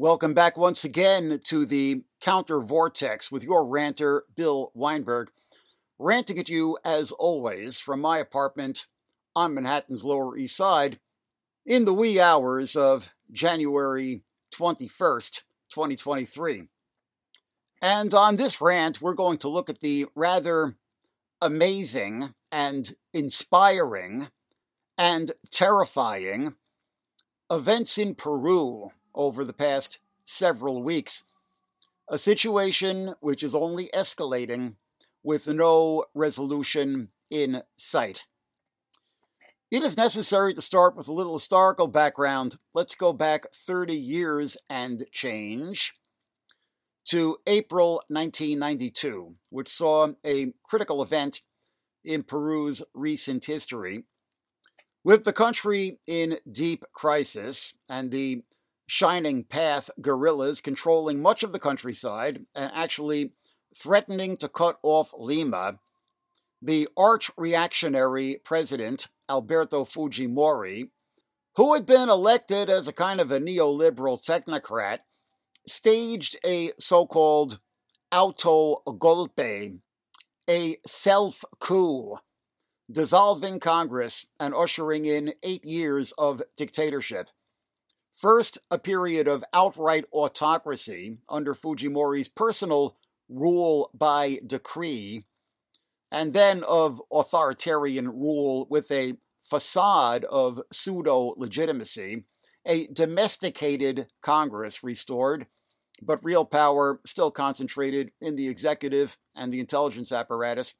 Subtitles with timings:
[0.00, 5.30] Welcome back once again to the Counter Vortex with your ranter, Bill Weinberg,
[5.98, 8.86] ranting at you as always from my apartment
[9.36, 11.00] on Manhattan's Lower East Side
[11.66, 14.22] in the wee hours of January
[14.54, 16.68] 21st, 2023.
[17.82, 20.76] And on this rant, we're going to look at the rather
[21.42, 24.28] amazing and inspiring
[24.96, 26.54] and terrifying
[27.50, 31.22] events in Peru over the past several weeks.
[32.08, 34.76] A situation which is only escalating
[35.22, 38.26] with no resolution in sight.
[39.70, 42.58] It is necessary to start with a little historical background.
[42.74, 45.94] Let's go back 30 years and change
[47.06, 51.42] to April 1992, which saw a critical event
[52.04, 54.04] in Peru's recent history.
[55.04, 58.42] With the country in deep crisis and the
[58.92, 63.34] Shining Path guerrillas controlling much of the countryside and actually
[63.72, 65.78] threatening to cut off Lima,
[66.60, 70.90] the arch reactionary president, Alberto Fujimori,
[71.54, 74.98] who had been elected as a kind of a neoliberal technocrat,
[75.68, 77.60] staged a so called
[78.10, 79.78] auto golpe,
[80.48, 82.18] a self coup,
[82.90, 87.30] dissolving Congress and ushering in eight years of dictatorship.
[88.20, 92.98] First, a period of outright autocracy under Fujimori's personal
[93.30, 95.24] rule by decree,
[96.12, 102.24] and then of authoritarian rule with a facade of pseudo legitimacy,
[102.66, 105.46] a domesticated Congress restored,
[106.02, 110.74] but real power still concentrated in the executive and the intelligence apparatus.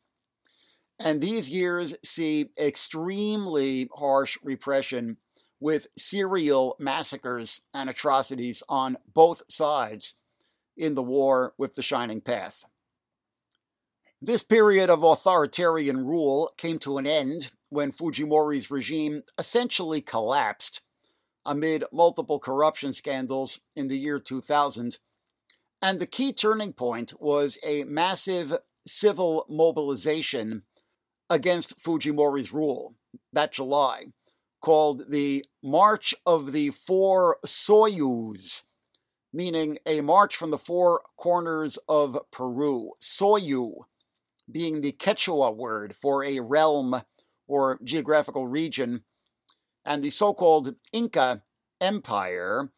[0.99, 5.17] And these years see extremely harsh repression
[5.61, 10.15] with serial massacres and atrocities on both sides
[10.77, 12.65] in the war with the Shining Path.
[14.23, 20.83] This period of authoritarian rule came to an end when Fujimori's regime essentially collapsed
[21.47, 24.99] amid multiple corruption scandals in the year 2000.
[25.81, 30.65] And the key turning point was a massive civil mobilization
[31.31, 32.95] against Fujimori's rule
[33.33, 34.13] that July
[34.61, 38.63] called the March of the Four Suyos,
[39.33, 42.93] meaning a march from the four corners of Peru.
[43.01, 43.85] Suyu
[44.51, 47.03] being the Quechua word for a realm
[47.47, 49.05] or geographical region,
[49.85, 51.43] and the so called Inca
[51.81, 52.71] Empire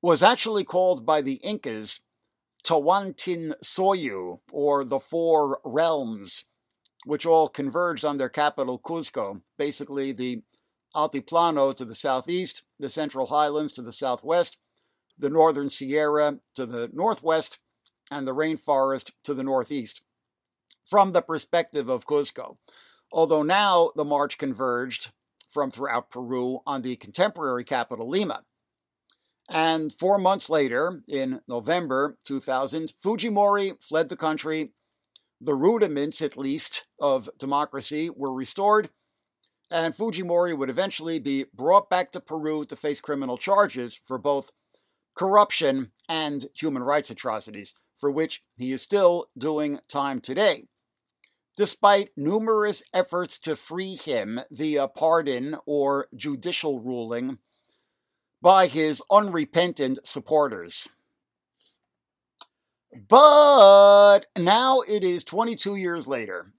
[0.00, 2.00] was actually called by the Incas
[2.64, 6.44] Tawantinsuyo, or the Four Realms,
[7.04, 10.42] which all converged on their capital, Cuzco, basically the
[10.94, 14.58] Altiplano to the southeast, the Central Highlands to the southwest,
[15.18, 17.58] the Northern Sierra to the northwest,
[18.10, 20.02] and the rainforest to the northeast,
[20.84, 22.58] from the perspective of Cuzco.
[23.12, 25.10] Although now the march converged
[25.48, 28.42] from throughout Peru on the contemporary capital, Lima.
[29.48, 34.72] And four months later, in November 2000, Fujimori fled the country.
[35.40, 38.90] The rudiments, at least, of democracy were restored
[39.74, 44.52] and Fujimori would eventually be brought back to Peru to face criminal charges for both
[45.16, 50.68] corruption and human rights atrocities, for which he is still doing time today.
[51.56, 57.38] Despite numerous efforts to free him via pardon or judicial ruling
[58.40, 60.88] by his unrepentant supporters.
[63.08, 66.53] But now it is 22 years later,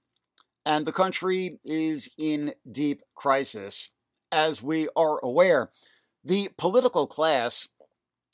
[0.66, 3.90] and the country is in deep crisis.
[4.32, 5.70] As we are aware,
[6.24, 7.68] the political class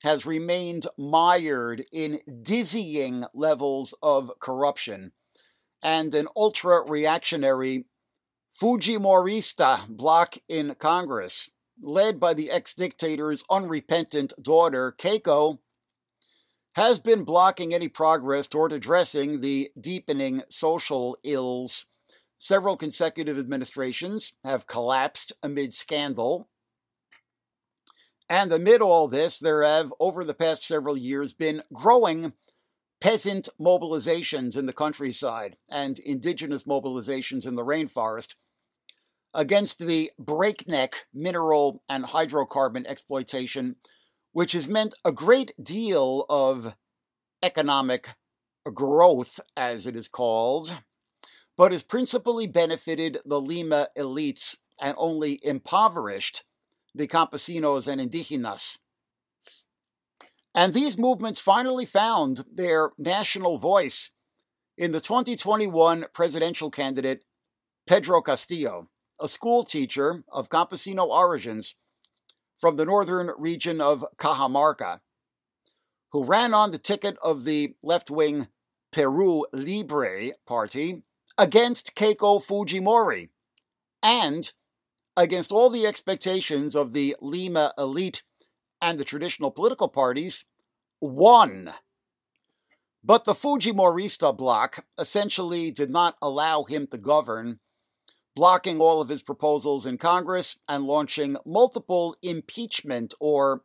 [0.02, 5.12] has remained mired in dizzying levels of corruption,
[5.82, 7.84] and an ultra reactionary
[8.60, 11.50] Fujimorista bloc in Congress,
[11.82, 15.58] led by the ex dictator's unrepentant daughter, Keiko,
[16.76, 21.86] has been blocking any progress toward addressing the deepening social ills
[22.44, 26.48] Several consecutive administrations have collapsed amid scandal.
[28.28, 32.32] And amid all this, there have, over the past several years, been growing
[33.00, 38.34] peasant mobilizations in the countryside and indigenous mobilizations in the rainforest
[39.32, 43.76] against the breakneck mineral and hydrocarbon exploitation,
[44.32, 46.74] which has meant a great deal of
[47.40, 48.16] economic
[48.74, 50.82] growth, as it is called,
[51.56, 56.44] but has principally benefited the Lima elites and only impoverished
[56.94, 58.78] the campesinos and indigenas.
[60.54, 64.10] And these movements finally found their national voice
[64.76, 67.24] in the 2021 presidential candidate
[67.86, 68.88] Pedro Castillo,
[69.20, 71.74] a school teacher of Campesino origins
[72.56, 75.00] from the northern region of Cajamarca,
[76.10, 78.48] who ran on the ticket of the left wing
[78.92, 81.02] Peru Libre party
[81.38, 83.28] against Keiko Fujimori
[84.02, 84.52] and
[85.16, 88.22] against all the expectations of the Lima elite
[88.80, 90.44] and the traditional political parties,
[91.00, 91.70] won.
[93.04, 97.60] But the Fujimorista bloc essentially did not allow him to govern,
[98.34, 103.62] blocking all of his proposals in Congress and launching multiple impeachment or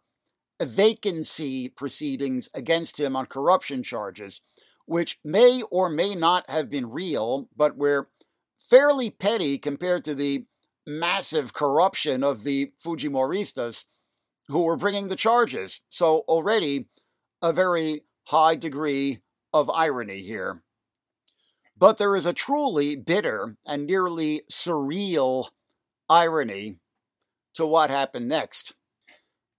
[0.62, 4.42] vacancy proceedings against him on corruption charges,
[4.88, 8.10] which may or may not have been real, but were
[8.58, 10.46] fairly petty compared to the
[10.86, 13.84] massive corruption of the Fujimoristas
[14.48, 15.82] who were bringing the charges.
[15.90, 16.88] So, already
[17.42, 19.20] a very high degree
[19.54, 20.64] of irony here.
[21.78, 25.50] But there is a truly bitter and nearly surreal
[26.10, 26.80] irony
[27.54, 28.74] to what happened next.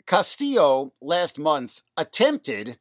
[0.06, 2.78] Castillo last month attempted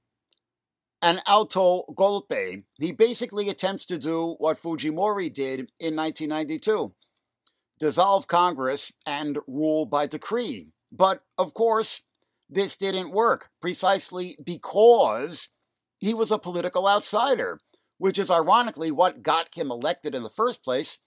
[1.01, 2.63] an auto golpe.
[2.79, 6.93] He basically attempts to do what Fujimori did in 1992
[7.79, 10.71] dissolve Congress and rule by decree.
[10.91, 12.03] But of course,
[12.49, 15.49] this didn't work precisely because
[15.97, 17.59] he was a political outsider,
[17.97, 20.99] which is ironically what got him elected in the first place,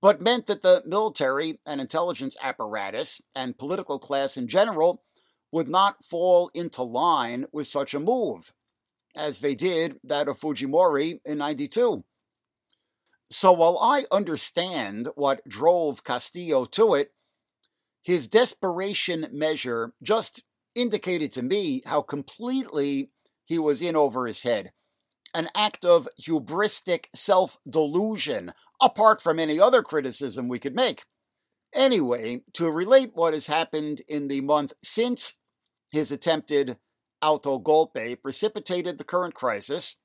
[0.00, 5.02] but meant that the military and intelligence apparatus and political class in general
[5.50, 8.52] would not fall into line with such a move,
[9.18, 12.04] as they did that of Fujimori in 92.
[13.30, 17.12] So while I understand what drove Castillo to it,
[18.00, 20.44] his desperation measure just
[20.74, 23.10] indicated to me how completely
[23.44, 24.72] he was in over his head.
[25.34, 31.02] An act of hubristic self delusion, apart from any other criticism we could make.
[31.74, 35.34] Anyway, to relate what has happened in the month since
[35.92, 36.78] his attempted
[37.22, 39.96] auto golpe precipitated the current crisis,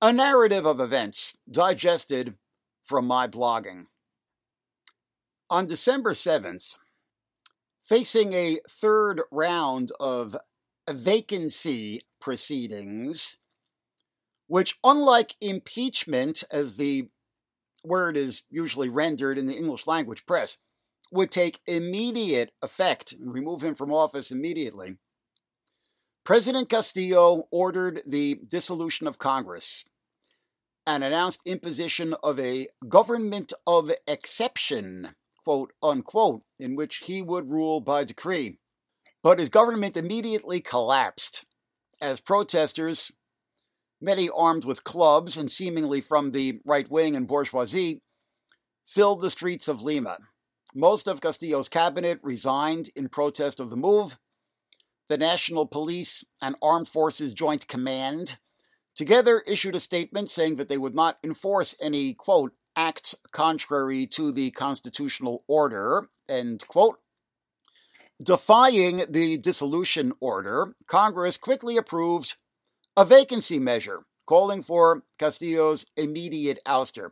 [0.00, 2.34] a narrative of events digested
[2.82, 3.86] from my blogging.
[5.48, 6.76] On December 7th,
[7.82, 10.36] facing a third round of
[10.88, 13.36] vacancy proceedings,
[14.48, 17.08] which, unlike impeachment, as the
[17.84, 20.58] word is usually rendered in the English language press,
[21.12, 24.96] would take immediate effect and remove him from office immediately.
[26.26, 29.84] President Castillo ordered the dissolution of Congress
[30.84, 35.14] and announced imposition of a government of exception
[35.44, 38.58] quote unquote, in which he would rule by decree.
[39.22, 41.44] But his government immediately collapsed
[42.00, 43.12] as protesters,
[44.00, 48.00] many armed with clubs and seemingly from the right wing and bourgeoisie,
[48.84, 50.18] filled the streets of Lima.
[50.74, 54.18] Most of Castillo's cabinet resigned in protest of the move.
[55.08, 58.38] The National Police and Armed Forces Joint Command
[58.96, 64.32] together issued a statement saying that they would not enforce any, quote, acts contrary to
[64.32, 66.98] the constitutional order, end quote.
[68.22, 72.36] Defying the dissolution order, Congress quickly approved
[72.96, 77.10] a vacancy measure calling for Castillo's immediate ouster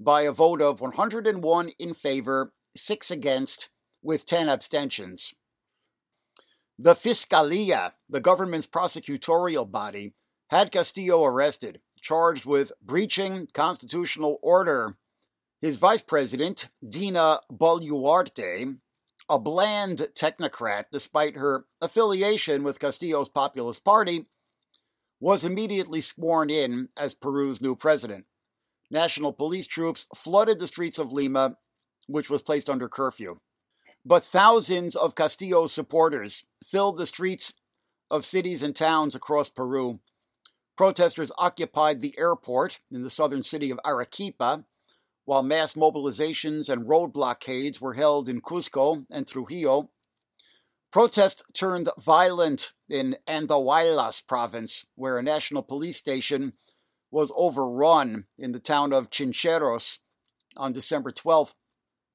[0.00, 3.70] by a vote of 101 in favor, 6 against,
[4.02, 5.34] with 10 abstentions.
[6.78, 10.14] The Fiscalia, the government's prosecutorial body,
[10.50, 14.96] had Castillo arrested charged with breaching constitutional order.
[15.60, 18.76] His vice president, Dina Boluarte,
[19.28, 24.26] a bland technocrat despite her affiliation with Castillo's Populist Party,
[25.18, 28.28] was immediately sworn in as Peru's new president.
[28.90, 31.56] National police troops flooded the streets of Lima,
[32.06, 33.40] which was placed under curfew.
[34.08, 37.54] But thousands of Castillo's supporters filled the streets
[38.08, 39.98] of cities and towns across Peru
[40.76, 44.66] Protesters occupied the airport in the southern city of Arequipa,
[45.24, 49.88] while mass mobilizations and road blockades were held in Cusco and Trujillo.
[50.92, 56.52] Protests turned violent in Andahuaylas province, where a national police station
[57.10, 59.98] was overrun in the town of Chincheros
[60.56, 61.54] on December 12th.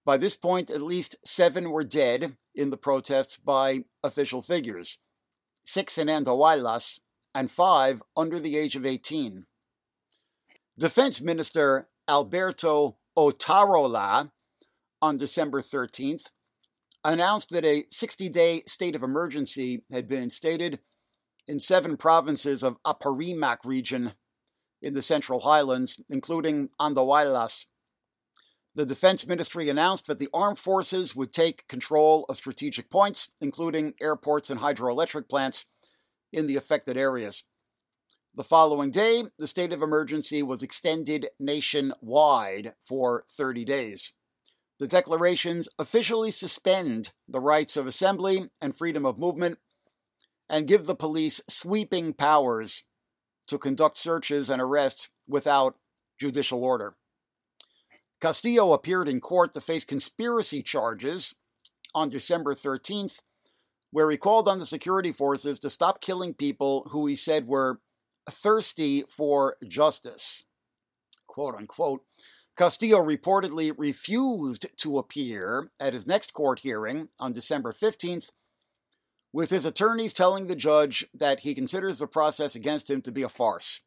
[0.05, 4.98] By this point, at least seven were dead in the protests by official figures.
[5.63, 7.00] Six in Andahuaylas
[7.36, 9.46] and five under the age of 18.
[10.77, 14.31] Defense Minister Alberto Otarola
[15.01, 16.27] on December 13th
[17.03, 20.79] announced that a 60 day state of emergency had been instated
[21.48, 24.13] in seven provinces of Apurimac region
[24.81, 27.65] in the Central Highlands, including Andahuaylas.
[28.74, 33.96] The Defense Ministry announced that the armed forces would take control of strategic points, including
[34.01, 35.66] airports and hydroelectric plants,
[36.32, 37.44] in the affected areas.
[38.34, 44.13] The following day, the state of emergency was extended nationwide for 30 days.
[44.80, 49.60] The declarations officially suspend the rights of assembly and freedom of movement
[50.50, 52.84] and give the police sweeping powers
[53.48, 55.75] to conduct searches and arrests without
[56.18, 56.96] judicial order.
[58.22, 61.34] Castillo appeared in court to face conspiracy charges
[61.96, 63.20] on December 13th,
[63.90, 67.82] where he called on the security forces to stop killing people who he said were
[68.30, 70.44] thirsty for justice.
[71.28, 72.04] Quote unquote.
[72.56, 78.30] Castillo reportedly refused to appear at his next court hearing on December 15th,
[79.34, 83.24] with his attorneys telling the judge that he considers the process against him to be
[83.24, 83.82] a farce.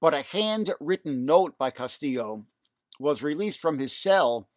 [0.00, 2.44] But a handwritten note by Castillo
[2.98, 4.48] was released from his cell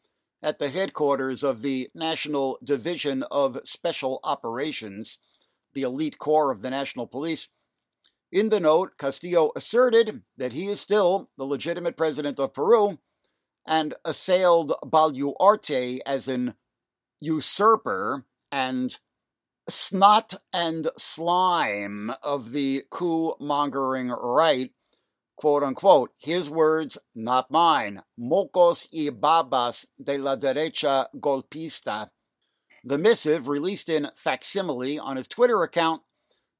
[0.41, 5.17] at the headquarters of the National Division of Special Operations,
[5.74, 7.50] the elite corps of the National Police,
[8.32, 13.00] in the note, Castillo asserted that he is still the legitimate president of Peru
[13.65, 16.56] and assailed Boluarte as an
[17.22, 19.00] usurper and
[19.70, 24.72] snot and slime of the coup mongering right,
[25.38, 26.12] quote unquote.
[26.17, 28.01] His words, not mine.
[28.20, 32.10] Mocos y babas de la derecha golpista.
[32.84, 36.01] The missive, released in facsimile on his Twitter account,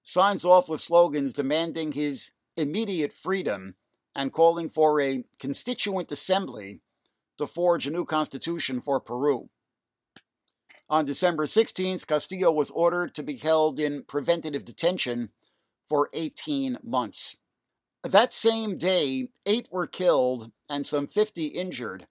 [0.04, 3.76] signs off with slogans demanding his immediate freedom
[4.16, 6.82] and calling for a constituent assembly
[7.38, 9.50] to forge a new constitution for Peru.
[10.90, 15.32] On December 16th, Castillo was ordered to be held in preventative detention
[15.88, 17.36] for 18 months.
[18.04, 22.08] That same day, eight were killed and some 50 injured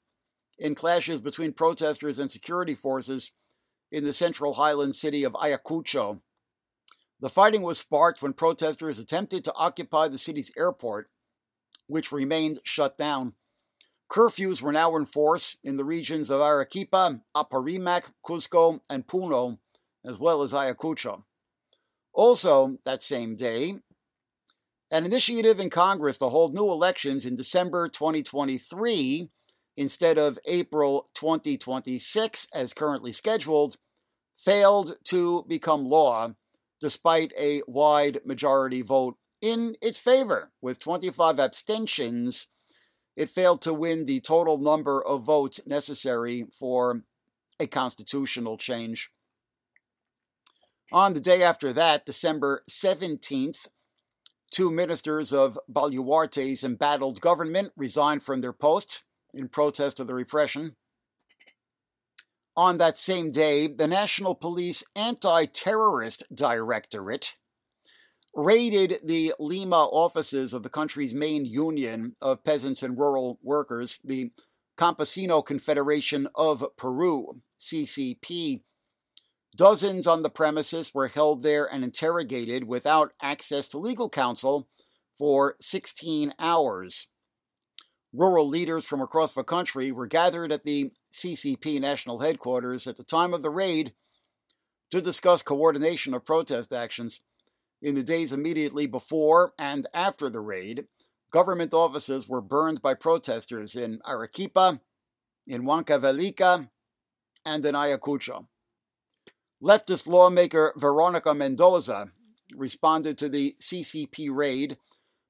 [0.59, 3.33] in clashes between protesters and security forces
[3.93, 6.21] in the central highland city of Ayacucho,
[7.21, 11.09] the fighting was sparked when protesters attempted to occupy the city's airport,
[11.87, 13.35] which remained shut down.
[14.11, 19.59] Curfews were now in force in the regions of Arequipa, Apurimac, Cusco, and Puno,
[20.05, 21.25] as well as Ayacucho.
[22.13, 23.75] Also, that same day,
[24.91, 29.31] an initiative in Congress to hold new elections in December 2023
[29.77, 33.77] instead of April 2026 as currently scheduled
[34.35, 36.35] failed to become law
[36.81, 40.51] despite a wide majority vote in its favor.
[40.61, 42.49] With 25 abstentions,
[43.17, 47.03] it failed to win the total number of votes necessary for
[47.59, 49.11] a constitutional change.
[50.93, 53.69] On the day after that, December 17th,
[54.51, 60.77] two ministers of Boluarte's embattled government resigned from their posts in protest of the repression.
[62.57, 67.35] On that same day, the National Police Anti Terrorist Directorate
[68.35, 74.31] raided the Lima offices of the country's main union of peasants and rural workers, the
[74.79, 78.63] Campesino Confederation of Peru, CCP.
[79.57, 84.69] Dozens on the premises were held there and interrogated without access to legal counsel
[85.17, 87.09] for 16 hours.
[88.13, 93.05] Rural leaders from across the country were gathered at the CCP national headquarters at the
[93.05, 93.95] time of the raid
[94.91, 97.21] to discuss coordination of protest actions.
[97.81, 100.87] In the days immediately before and after the raid,
[101.31, 104.81] government offices were burned by protesters in Arequipa,
[105.47, 106.69] in Huancavelica,
[107.45, 108.49] and in Ayacucho.
[109.63, 112.13] Leftist lawmaker Veronica Mendoza
[112.55, 114.77] responded to the CCP raid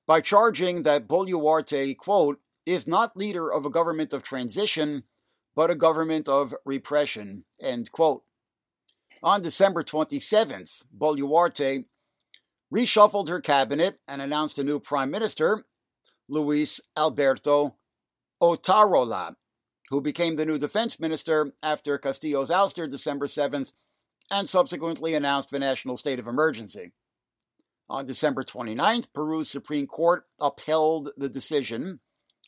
[0.07, 5.05] by charging that Boluarte, quote, is not leader of a government of transition,
[5.55, 7.45] but a government of repression.
[7.61, 8.25] End quote.
[9.23, 11.85] On December 27th, Boluarte
[12.73, 15.65] reshuffled her cabinet and announced a new prime minister,
[16.29, 17.77] Luis Alberto
[18.43, 19.37] Otarola,
[19.89, 23.73] who became the new defense minister after Castillo's ouster December 7th
[24.31, 26.93] and subsequently announced the national state of emergency.
[27.89, 32.01] On December 29th, Peru's Supreme Court upheld the decision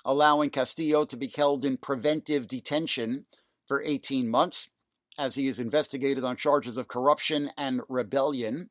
[0.05, 3.27] allowing Castillo to be held in preventive detention
[3.67, 4.71] for 18 months
[5.19, 8.71] as he is investigated on charges of corruption and rebellion.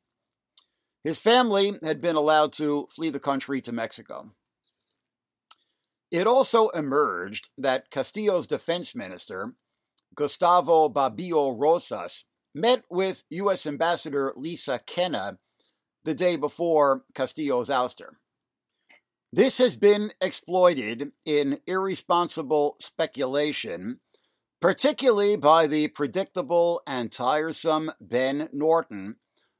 [1.04, 4.32] His family had been allowed to flee the country to Mexico.
[6.10, 9.54] It also emerged that Castillo's defense minister,
[10.16, 12.24] Gustavo Bobbio Rosas,
[12.58, 13.68] met with U.S.
[13.68, 15.38] Ambassador Lisa Kenna
[16.04, 18.16] the day before Castillo's ouster.
[19.32, 24.00] This has been exploited in irresponsible speculation,
[24.60, 29.18] particularly by the predictable and tiresome Ben Norton,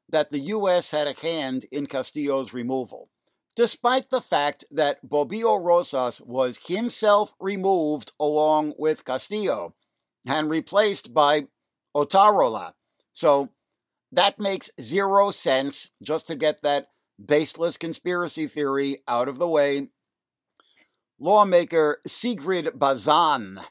[0.10, 0.92] that the U.S.
[0.92, 3.10] had a hand in Castillo's removal,
[3.56, 9.76] despite the fact that Bobbio Rosas was himself removed along with Castillo
[10.26, 11.48] and replaced by
[11.96, 12.74] Otarola.
[13.18, 13.50] So
[14.12, 19.88] that makes zero sense just to get that baseless conspiracy theory out of the way,
[21.20, 23.62] lawmaker Sigrid Bazan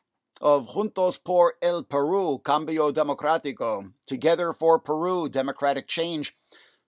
[0.41, 6.37] of Juntos por el Perú Cambio Democrático, Together for Peru Democratic Change,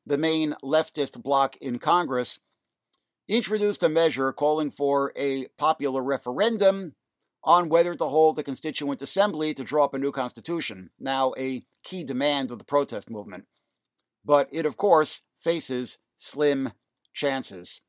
[0.04, 2.40] the main leftist bloc in Congress,
[3.28, 6.96] introduced a measure calling for a popular referendum
[7.44, 11.62] on whether to hold a constituent assembly to draw up a new constitution, now a
[11.82, 13.46] key demand of the protest movement.
[14.24, 16.72] But it, of course, faces slim
[17.14, 17.80] chances.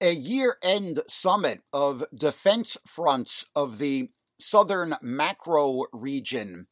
[0.00, 6.66] A year end summit of defense fronts of the southern macro region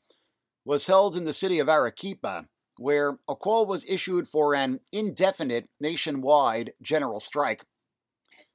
[0.65, 2.47] was held in the city of Arequipa,
[2.77, 7.65] where a call was issued for an indefinite nationwide general strike.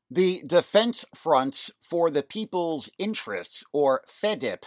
[0.10, 4.66] The Defense Fronts for the People's Interests, or FEDIP,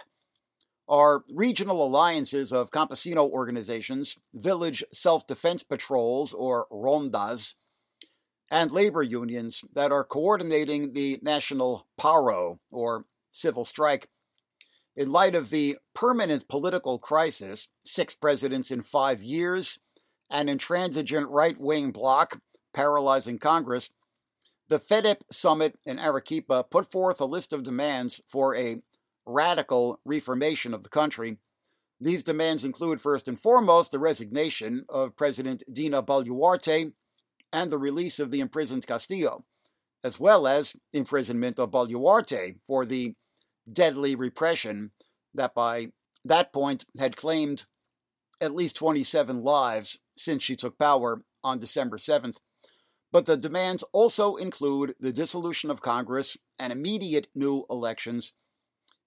[0.87, 7.53] are regional alliances of campesino organizations, village self defense patrols, or rondas,
[8.51, 14.09] and labor unions that are coordinating the national paro, or civil strike.
[14.97, 19.79] In light of the permanent political crisis, six presidents in five years,
[20.29, 22.41] an intransigent right wing bloc
[22.73, 23.91] paralyzing Congress,
[24.69, 28.81] the FEDIP summit in Arequipa put forth a list of demands for a
[29.25, 31.37] radical reformation of the country.
[31.99, 36.93] These demands include, first and foremost, the resignation of President Dina Boluarte
[37.51, 39.43] and the release of the imprisoned Castillo,
[40.03, 43.15] as well as imprisonment of Boluarte for the
[43.71, 44.91] deadly repression
[45.33, 45.87] that by
[46.23, 47.65] that point had claimed
[48.39, 52.37] at least 27 lives since she took power on December 7th.
[53.11, 58.33] But the demands also include the dissolution of Congress and immediate new elections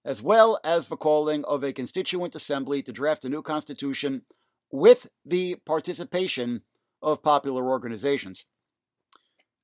[0.05, 4.23] as well as the calling of a constituent assembly to draft a new constitution
[4.71, 6.61] with the participation
[7.01, 8.45] of popular organizations.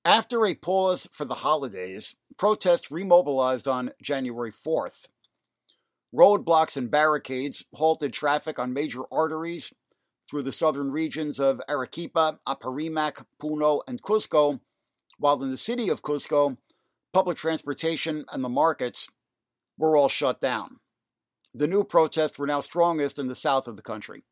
[0.05, 5.07] After a pause for the holidays, protests remobilized on January 4th.
[6.13, 9.73] Roadblocks and barricades halted traffic on major arteries
[10.29, 14.59] through the southern regions of Arequipa, Apurimac, Puno, and Cusco,
[15.17, 16.57] while in the city of Cusco,
[17.13, 19.09] public transportation and the markets
[19.77, 20.79] were all shut down.
[21.53, 24.23] The new protests were now strongest in the south of the country.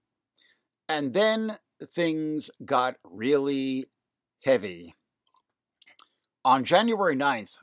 [0.87, 1.57] And then
[1.93, 3.87] things got really
[4.43, 4.93] heavy.
[6.45, 7.57] On January 9th,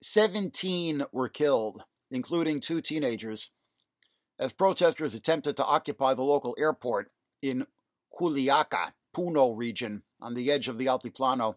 [0.00, 3.50] 17 were killed, including two teenagers,
[4.38, 7.10] as protesters attempted to occupy the local airport
[7.42, 7.66] in
[8.18, 11.56] Juliaca, Puno region, on the edge of the Altiplano.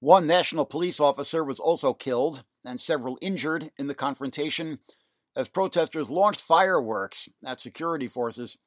[0.00, 4.80] One national police officer was also killed, and several injured in the confrontation
[5.34, 8.58] as protesters launched fireworks at security forces.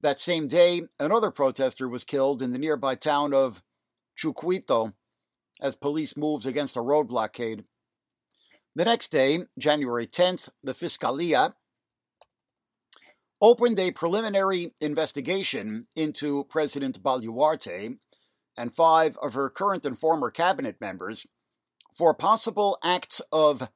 [0.00, 3.62] That same day, another protester was killed in the nearby town of
[4.18, 4.94] Chucuito
[5.60, 7.64] as police moved against a road blockade.
[8.74, 11.54] The next day, January 10th, the Fiscalia
[13.40, 17.96] opened a preliminary investigation into President Boluarte
[18.56, 21.26] and five of her current and former cabinet members
[21.94, 23.68] for possible acts of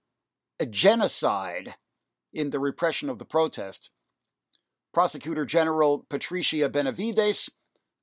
[0.70, 1.74] genocide
[2.32, 3.90] in the repression of the protest.
[4.92, 7.50] Prosecutor General Patricia Benavides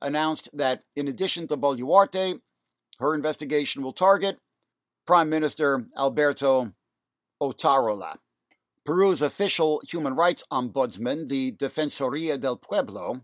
[0.02, 2.40] announced that in addition to Boluarte,
[3.00, 4.40] her investigation will target
[5.06, 6.74] Prime Minister Alberto
[7.42, 8.18] Otarola.
[8.86, 13.22] Peru's official human rights ombudsman, the Defensoria del Pueblo,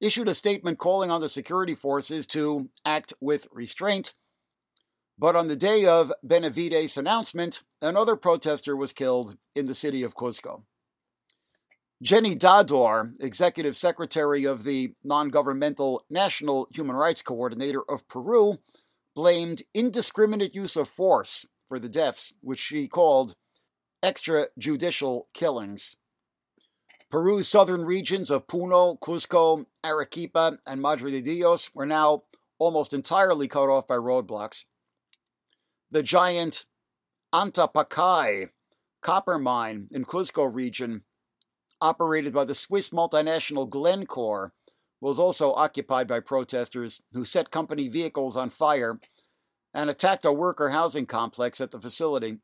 [0.00, 4.14] issued a statement calling on the security forces to act with restraint
[5.18, 10.16] but on the day of Benavides' announcement, another protester was killed in the city of
[10.16, 10.64] Cusco.
[12.02, 18.58] Jenny Dador, executive secretary of the non governmental National Human Rights Coordinator of Peru,
[19.14, 23.36] blamed indiscriminate use of force for the deaths, which she called
[24.04, 25.96] extrajudicial killings.
[27.10, 32.24] Peru's southern regions of Puno, Cusco, Arequipa, and Madre de Dios were now
[32.58, 34.64] almost entirely cut off by roadblocks
[35.94, 36.66] the giant
[37.32, 38.50] Antapaccay
[39.00, 41.04] copper mine in Cusco region,
[41.80, 44.52] operated by the Swiss multinational Glencore,
[45.00, 48.98] was also occupied by protesters who set company vehicles on fire
[49.72, 52.38] and attacked a worker housing complex at the facility.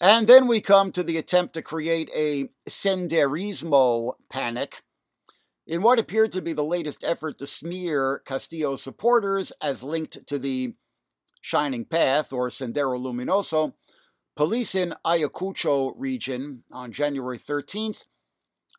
[0.00, 4.82] And then we come to the attempt to create a senderismo panic
[5.66, 10.38] in what appeared to be the latest effort to smear Castillo's supporters as linked to
[10.38, 10.74] the
[11.42, 13.74] Shining Path or Sendero Luminoso.
[14.36, 18.04] Police in Ayacucho region on January 13th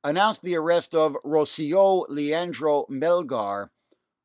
[0.03, 3.69] announced the arrest of Rocio Leandro Melgar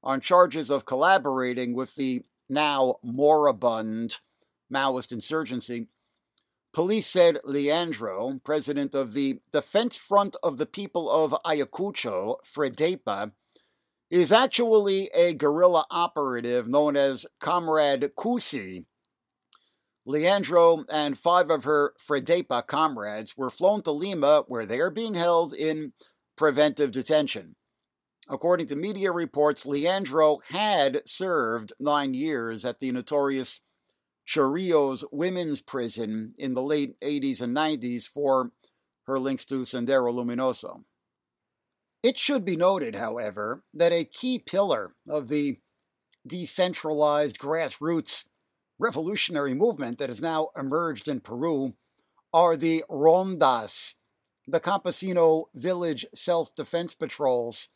[0.03, 4.21] on charges of collaborating with the now moribund
[4.73, 5.89] Maoist insurgency.
[6.77, 13.33] Police said Leandro, president of the Defense Front of the People of Ayacucho, FREDEPA,
[14.11, 18.85] is actually a guerrilla operative known as Comrade Cusi.
[20.05, 25.15] Leandro and five of her FREDEPA comrades were flown to Lima, where they are being
[25.15, 25.95] held in
[26.37, 27.57] preventive detention.
[28.29, 33.62] According to media reports, Leandro had served nine years at the notorious
[34.27, 38.53] Chorrillos women's prison in the late 80s and 90s for
[39.05, 40.85] her links to Sendero Luminoso.
[42.03, 45.59] It should be noted, however, that a key pillar of the
[46.27, 48.25] decentralized grassroots
[48.79, 51.75] revolutionary movement that has now emerged in Peru
[52.33, 53.95] are the rondas,
[54.47, 57.69] the campesino village self defense patrols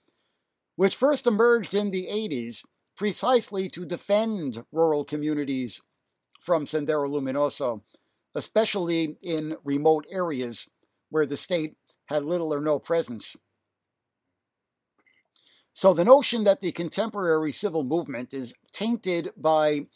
[0.80, 2.64] which first emerged in the 80s
[2.96, 5.82] precisely to defend rural communities
[6.40, 7.82] from Sendero Luminoso,
[8.34, 10.68] especially in remote areas
[11.10, 11.76] where the state
[12.06, 13.36] had little or no presence.
[15.72, 19.86] So the notion that the contemporary civil movement is tainted by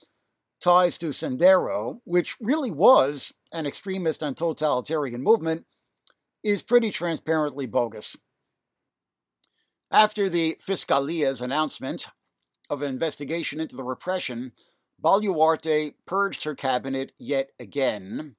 [0.60, 5.66] ties to Sendero, which really was an extremist and totalitarian movement,
[6.42, 8.16] is pretty transparently bogus.
[9.90, 12.08] After the Fiscalia's announcement
[12.70, 14.52] of an investigation into the repression,
[15.04, 18.36] Boluarte purged her cabinet yet again.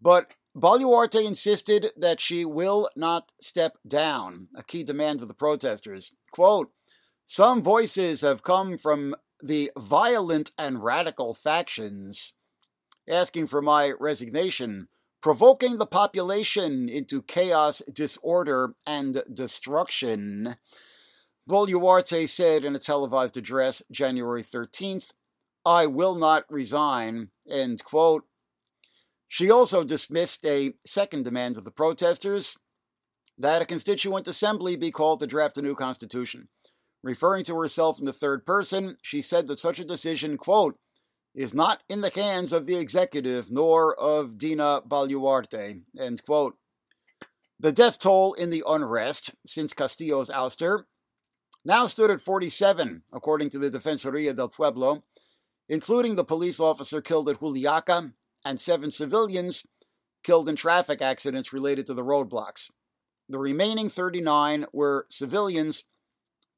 [0.00, 6.10] But Boluarte insisted that she will not step down, a key demand of the protesters.
[6.32, 6.72] Quote,
[7.24, 12.32] Some voices have come from the violent and radical factions
[13.08, 14.88] asking for my resignation
[15.22, 20.56] provoking the population into chaos, disorder, and destruction.
[21.48, 25.12] Boluarte said in a televised address January 13th,
[25.64, 28.24] I will not resign, end quote.
[29.28, 32.58] She also dismissed a second demand of the protesters
[33.38, 36.48] that a constituent assembly be called to draft a new constitution.
[37.02, 40.78] Referring to herself in the third person, she said that such a decision, quote,
[41.34, 45.82] is not in the hands of the executive nor of Dina Boluarte.
[45.98, 46.56] End quote.
[47.58, 50.84] The death toll in the unrest since Castillo's ouster
[51.64, 55.04] now stood at 47, according to the Defensoria del Pueblo,
[55.72, 58.12] including the police officer killed at Juliaca
[58.44, 59.66] and seven civilians
[60.22, 62.70] killed in traffic accidents related to the roadblocks.
[63.26, 65.84] The remaining 39 were civilians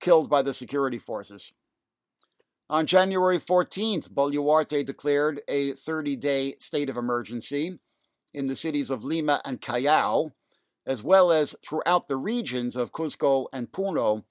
[0.01, 1.53] killed by the security forces.
[2.69, 7.79] On January 14th, Boluarte declared a 30 day state of emergency
[8.33, 10.33] in the cities of Lima and Callao,
[10.85, 14.25] as well as throughout the regions of Cusco and Puno,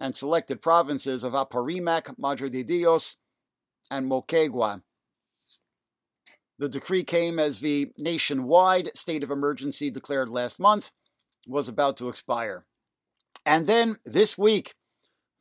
[0.00, 3.16] and selected provinces of Apurimac, Madre de Dios,
[3.90, 4.82] and Moquegua.
[6.58, 10.90] The decree came as the nationwide state of emergency declared last month
[11.46, 12.66] was about to expire.
[13.46, 14.74] And then this week,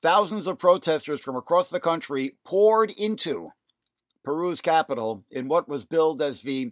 [0.01, 3.49] Thousands of protesters from across the country poured into
[4.23, 6.71] Peru's capital in what was billed as the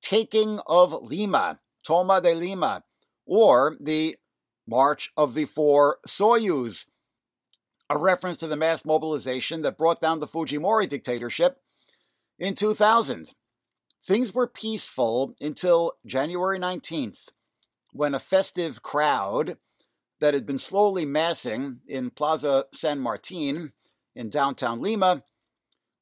[0.00, 2.82] taking of Lima, Toma de Lima,
[3.24, 4.16] or the
[4.66, 6.86] March of the Four Suyos,
[7.90, 11.60] a reference to the mass mobilization that brought down the Fujimori dictatorship
[12.38, 13.34] in 2000.
[14.00, 17.30] Things were peaceful until January 19th,
[17.92, 19.58] when a festive crowd
[20.20, 23.72] that had been slowly massing in Plaza San Martin
[24.14, 25.24] in downtown Lima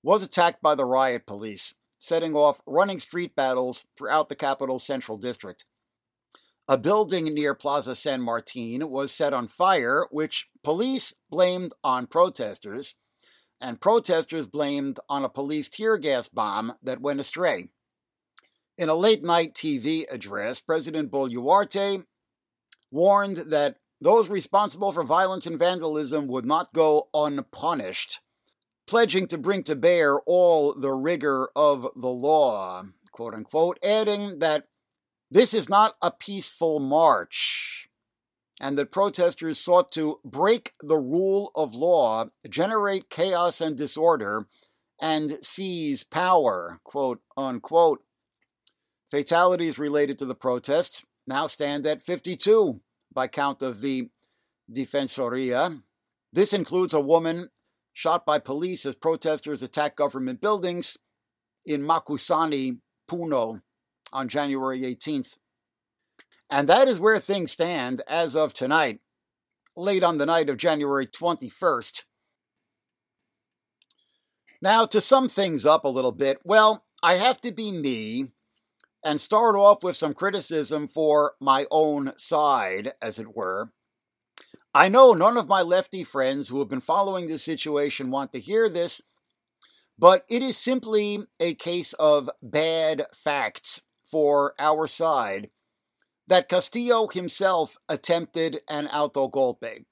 [0.02, 5.16] was attacked by the riot police, setting off running street battles throughout the capital's central
[5.16, 5.64] district.
[6.70, 12.94] A building near Plaza San Martin was set on fire, which police blamed on protesters,
[13.58, 17.70] and protesters blamed on a police tear gas bomb that went astray.
[18.76, 22.04] In a late night TV address, President Boluarte
[22.90, 28.20] warned that those responsible for violence and vandalism would not go unpunished,
[28.86, 34.68] pledging to bring to bear all the rigor of the law, quote unquote, adding that
[35.30, 37.88] this is not a peaceful march.
[38.60, 44.46] and that protesters sought to break the rule of law, generate chaos and disorder,
[45.00, 48.02] and seize power, quote unquote.
[49.10, 52.80] Fatalities related to the protests now stand at 52
[53.12, 54.10] by count of the
[54.70, 55.82] Defensoria.
[56.32, 57.50] This includes a woman
[57.92, 60.98] shot by police as protesters attacked government buildings
[61.64, 63.62] in Macusani, Puno,
[64.12, 65.36] on January 18th.
[66.50, 69.00] And that is where things stand as of tonight,
[69.76, 72.04] late on the night of January 21st.
[74.60, 78.32] Now, to sum things up a little bit, well, I have to be me
[79.04, 83.70] and start off with some criticism for my own side, as it were.
[84.74, 88.40] I know none of my lefty friends who have been following this situation want to
[88.40, 89.00] hear this,
[89.98, 95.50] but it is simply a case of bad facts for our side
[96.26, 99.84] that Castillo himself attempted an autogolpe,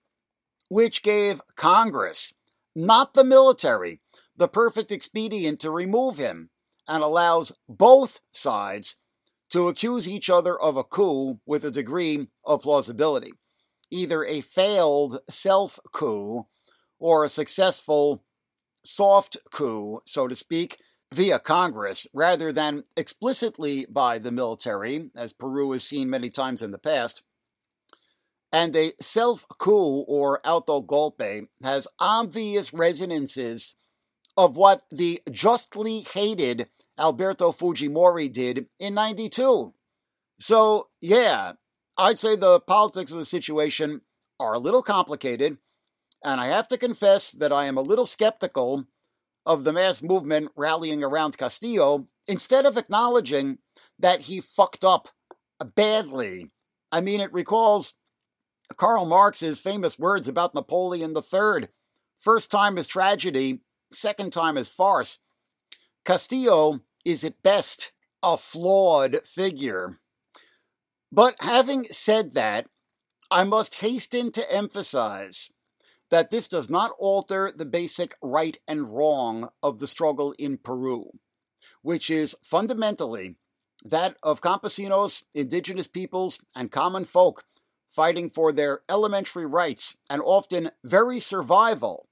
[0.68, 2.34] which gave Congress,
[2.74, 4.00] not the military,
[4.36, 6.50] the perfect expedient to remove him
[6.86, 8.96] and allows both sides
[9.50, 13.32] to accuse each other of a coup with a degree of plausibility,
[13.90, 16.46] either a failed self coup
[16.98, 18.22] or a successful
[18.84, 20.78] soft coup, so to speak,
[21.12, 26.70] via Congress rather than explicitly by the military, as Peru has seen many times in
[26.70, 27.22] the past.
[28.52, 33.74] And a self coup or autogolpe has obvious resonances
[34.36, 39.74] of what the justly hated Alberto Fujimori did in 92.
[40.38, 41.52] So, yeah,
[41.98, 44.02] I'd say the politics of the situation
[44.38, 45.58] are a little complicated,
[46.22, 48.86] and I have to confess that I am a little skeptical
[49.46, 53.58] of the mass movement rallying around Castillo instead of acknowledging
[53.98, 55.08] that he fucked up
[55.74, 56.50] badly.
[56.92, 57.94] I mean, it recalls
[58.76, 61.68] Karl Marx's famous words about Napoleon III
[62.18, 63.60] first time is tragedy,
[63.92, 65.18] second time is farce.
[66.04, 69.98] Castillo is at best a flawed figure.
[71.12, 72.66] But having said that,
[73.30, 75.50] I must hasten to emphasize
[76.10, 81.10] that this does not alter the basic right and wrong of the struggle in Peru,
[81.82, 83.36] which is fundamentally
[83.84, 87.44] that of campesinos, indigenous peoples, and common folk
[87.88, 92.08] fighting for their elementary rights and often very survival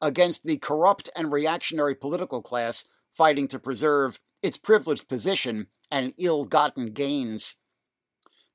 [0.00, 6.44] against the corrupt and reactionary political class fighting to preserve its privileged position and ill
[6.44, 7.56] gotten gains.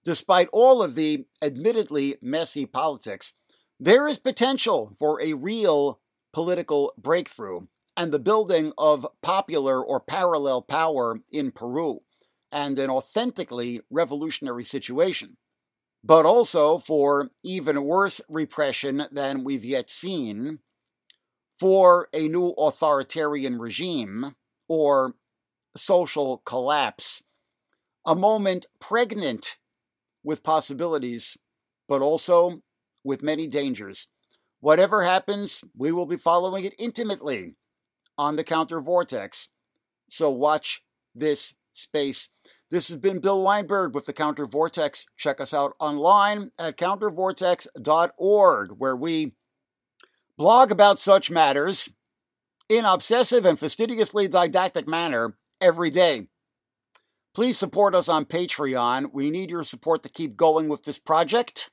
[0.03, 3.33] Despite all of the admittedly messy politics,
[3.83, 5.99] there is potential for a real
[6.31, 7.61] political breakthrough
[7.97, 12.01] and the building of popular or parallel power in Peru
[12.51, 15.35] and an authentically revolutionary situation,
[16.03, 20.59] but also for even worse repression than we've yet seen,
[21.59, 24.35] for a new authoritarian regime
[24.67, 25.15] or
[25.75, 27.23] social collapse,
[28.05, 29.57] a moment pregnant
[30.23, 31.35] with possibilities,
[31.87, 32.61] but also
[33.03, 34.07] with many dangers.
[34.59, 37.55] Whatever happens, we will be following it intimately
[38.17, 39.49] on the Counter Vortex.
[40.09, 40.83] So watch
[41.15, 42.29] this space.
[42.69, 45.07] This has been Bill Weinberg with the Counter Vortex.
[45.17, 49.33] Check us out online at countervortex.org, where we
[50.37, 51.89] blog about such matters
[52.69, 56.27] in obsessive and fastidiously didactic manner every day.
[57.33, 59.13] Please support us on Patreon.
[59.13, 61.71] We need your support to keep going with this project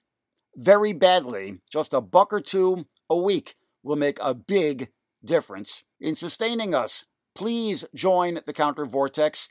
[0.56, 4.90] very badly, just a buck or two a week will make a big
[5.24, 7.06] difference in sustaining us.
[7.34, 9.48] Please join the Counter Vortex,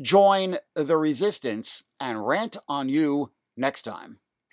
[0.00, 4.18] join the resistance, and rant on you next time.